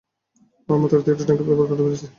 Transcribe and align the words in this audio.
আমরা 0.69 0.79
মাত্রাতিরিক্ত 0.81 1.21
ট্যাঙ্কের 1.21 1.47
ব্যবহার 1.49 1.67
করে 1.69 1.83
ফেলেছি। 1.85 2.05